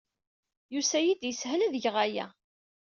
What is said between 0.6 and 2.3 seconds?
Yusa-iyi-d yeshel ad geɣ aya.